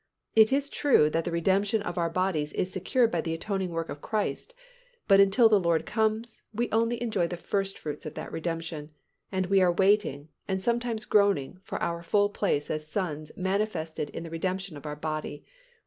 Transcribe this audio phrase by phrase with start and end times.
[0.35, 3.87] It is true that the redemption of our bodies is secured by the atoning work
[3.87, 4.55] of Christ
[5.07, 8.95] but until the Lord comes, we only enjoy the first fruits of that redemption;
[9.31, 14.23] and we are waiting and sometimes groaning for our full place as sons manifested in
[14.23, 15.53] the redemption of our body (Rom.